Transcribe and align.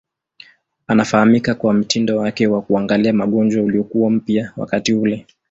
Anafahamika 0.87 1.55
kwa 1.55 1.73
mtindo 1.73 2.17
wake 2.17 2.47
wa 2.47 2.61
kuangalia 2.61 3.13
magonjwa 3.13 3.63
uliokuwa 3.63 4.11
mpya 4.11 4.53
wakati 4.57 4.93
ule. 4.93 5.27